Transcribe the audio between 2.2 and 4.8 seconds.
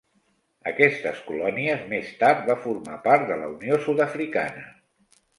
tard va formar part de la Unió Sud-africana.